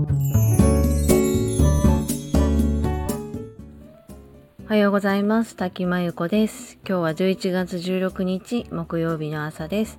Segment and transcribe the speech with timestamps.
[0.00, 0.06] お
[4.64, 5.56] はようございます。
[5.56, 6.78] 滝真由子です。
[6.88, 9.98] 今日は11月16日木曜日の朝です。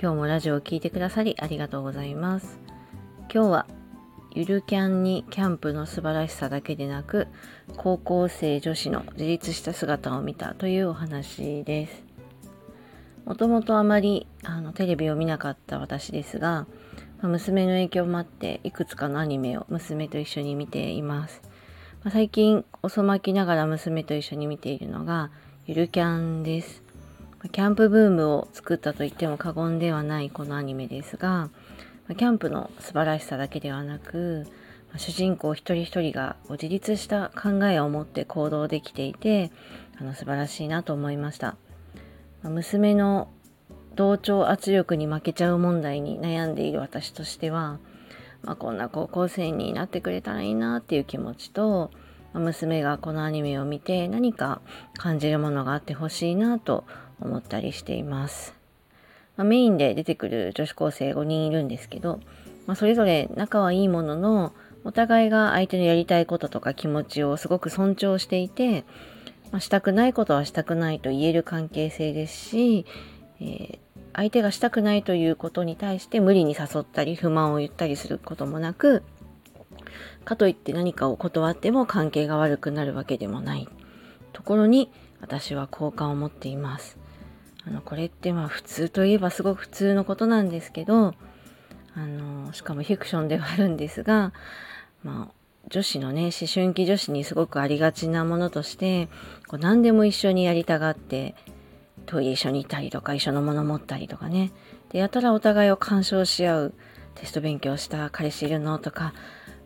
[0.00, 2.60] 今日もラジオを聴いてくださりありがとうございます。
[3.32, 3.66] 今日は
[4.30, 7.26] ゆるキャンにキャンプの素晴らしさだけでなく
[7.76, 12.04] 高校生女子の自立した姿を見たというお話です。
[13.24, 16.68] もともとあまりあのテレビを見なかった私ですが、
[17.20, 21.42] まあ娘の影響もあっていくつかのアニメを娘と一緒に見ています。
[22.02, 25.30] まあ最近遅まきながら娘と一緒に見ているのが
[25.66, 26.82] ゆるキャンです。
[27.52, 31.50] キャンプブームを作ったと言っても過言ではないこのアニメですが、
[32.08, 34.46] キャンプの素晴らしさだけではなく、
[34.96, 39.50] 主人公一人一人が自立した考えを持って行動できていて
[39.98, 41.56] あの素晴らしいなと思いました。
[42.42, 43.28] 娘の
[43.94, 47.78] 同調圧力に負けちゃう問題に悩んでいる私としては、
[48.42, 51.90] まあ、こんな高校生になってくれたらいいなっていう気持ちと、
[52.32, 54.60] まあ娘がこのアニメを見て何か
[54.96, 56.84] 感じるものがあってほしいなと
[57.20, 58.54] 思ったりしています。
[59.36, 62.20] まあメインで出てくる女子高生5人いるんですけど、
[62.66, 64.52] まあ、それぞれ仲はいいものの
[64.84, 68.84] お互いが相手のやりたいこととか気持ちをすごく尊重していて、
[69.50, 72.86] まあ、したくないことはしたくないと言える関係性ですし、
[73.40, 73.78] えー
[74.14, 79.02] 相手がしたくないということに対して無理に誘ったり不満を言ったりすることもなく
[80.24, 83.68] かといって何かを断っても関係が悪くなるわけでもない
[84.32, 84.90] ところに
[85.20, 86.98] 私は好感を持っています。
[87.66, 91.14] あのこれってまあ普通といえばすごく普通のことなんですけど
[91.94, 94.34] あのしかもフィクションではあるんですが、
[95.02, 95.34] まあ、
[95.70, 99.08] 女子のね思春期女子にすごくありがちなものとして
[99.48, 101.34] こう何でも一緒にやりたがって
[102.06, 104.52] トイレ一緒に行ったりとか一緒のもの持ったりとかね。
[104.90, 106.74] でやたらお互いを干渉し合う
[107.14, 109.14] テスト勉強した彼氏いるのとか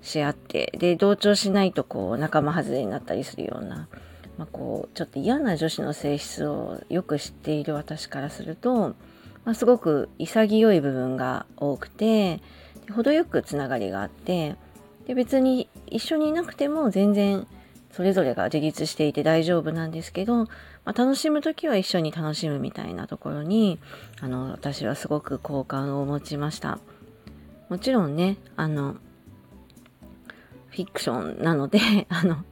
[0.00, 3.88] し合ってで同調しないとこう仲間外れになったりするような、
[4.36, 8.94] まあ、こうちょっと嫌な女子の性質をよく知っている私からすると、
[9.44, 12.40] まあ、すごく潔い部分が多くて
[12.92, 14.56] 程よくつながりがあって
[15.06, 17.46] で別に一緒にいなくても全然
[17.92, 20.48] それぞれが自立していて大丈夫なんですけど、ま
[20.86, 23.78] あ、楽しむ時は一緒に楽しむみたいなところに
[24.20, 26.78] あの私はすごく好感を持ちました。
[27.68, 28.96] もちろんねあの
[30.68, 32.44] フィクションなので あの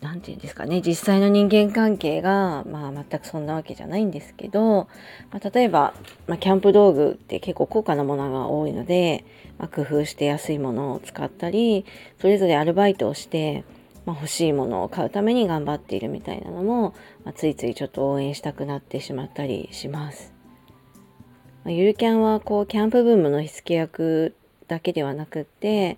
[0.00, 4.88] なんて言うんですかね実際の人間関係が、まあ、全くそんなわけじゃないんですけど、
[5.32, 5.94] まあ、例えば、
[6.26, 9.24] まあ、キャンプ道具って結構高価なものが多いので、
[9.58, 11.84] まあ、工夫して安いものを使ったり
[12.20, 13.64] それぞれアルバイトをして
[14.10, 16.94] まあ、欲しいものを買うために頑張っているみたいなのも、
[17.24, 20.32] まあ、ついついちょっと応援したくなってしまったりします。
[21.62, 24.34] まあ、ゆるキャンはこうキャンプブームの火付け役
[24.66, 25.96] だけではなくって、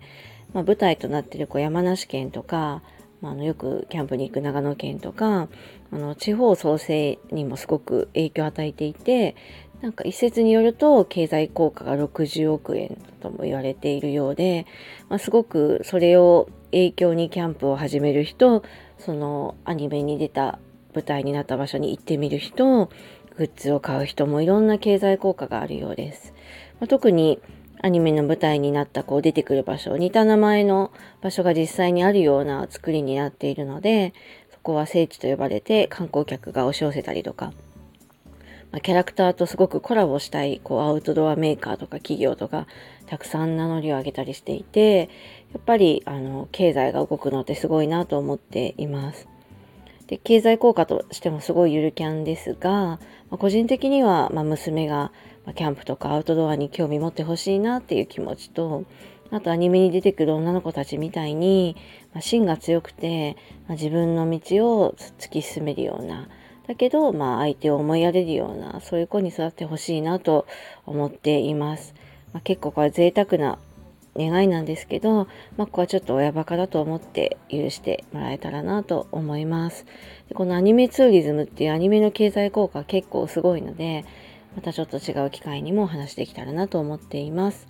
[0.53, 2.83] まあ、舞台となっているこう山梨県とか、
[3.21, 5.47] まあ、あのよくキャンプに行く長野県とか
[5.91, 9.35] あの地方創生にもすごく影響を与えていて
[9.83, 14.65] なんか一説によると経済効果が60億円とも言われているようで、
[15.09, 18.63] まあ、すごくそれを影響にキャンプを始める人
[18.97, 20.57] そのアニメに出た
[20.95, 22.85] 舞台になった場所に行ってみる人
[23.35, 26.33] グッズを買う人もいろんな経済効果があるようです。
[26.79, 27.39] まあ、特に
[27.81, 34.13] アニメの舞台になったこう出てくる場所似た名前の場所が実際にあるような作りになっているので
[34.53, 37.51] そこは聖地と呼ばれて観光客が押し寄せたりとか
[38.73, 42.67] ま、キャラクターとすごくコラボしたいこうアウトドアメーカーとか企業とか
[43.05, 45.09] たくさん名乗りを上げたりしていて
[45.53, 49.29] やっぱりあの経済が動くのってすごいなと思っています。
[50.07, 52.99] で経済効果としてもすごいゆるキャンですが、ま
[53.31, 55.13] あ、個人的には、まあ、娘が、
[55.55, 58.85] キャンプとかアウトドアに興味持ってほしいなっていう気持ちと
[59.29, 61.75] あとアニメに出てくる女の子たちみたいに、
[62.13, 63.35] まあ、芯が強くて、
[63.67, 66.29] まあ、自分の道を突き進めるような
[66.67, 70.47] だけど、まあ、相手を思いやれるようなそういう子に育ってほしいなと
[70.85, 71.93] 思っています。
[72.31, 73.59] まあ、結構これ贅沢な
[74.15, 75.27] 願いなんですけど、
[75.57, 79.85] まあ、ここはちょっと親バカだと思って許してもらえたらなと思います。
[80.29, 84.05] でこのアニメツーリズムっていうアニメの経済効果結構すごいので、
[84.55, 87.67] またちょっと違う機会にもお話できたらなと思っています。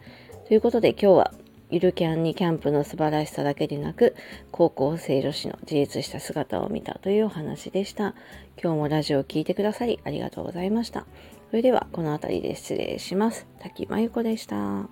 [0.48, 1.34] ということで今日は
[1.74, 4.16] ゆるキャンにキャンプの素晴らしさだけでなく
[4.52, 8.14] 高校生女子の自立した姿を見たというお話でした。
[8.62, 11.08] 今日もラジオを聴いてくださりありがとうございました。
[11.50, 13.48] それではこの辺りで失礼します。
[13.60, 14.88] 滝真由子でした。